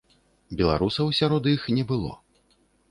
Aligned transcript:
Беларусаў 0.61 1.13
сярод 1.21 1.43
іх 1.55 1.71
не 1.79 1.83
было. 1.95 2.11